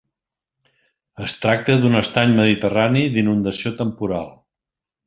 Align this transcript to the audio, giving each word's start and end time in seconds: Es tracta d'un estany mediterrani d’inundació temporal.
Es 1.27 1.35
tracta 1.43 1.75
d'un 1.83 1.99
estany 2.01 2.35
mediterrani 2.41 3.07
d’inundació 3.19 3.79
temporal. 3.85 4.35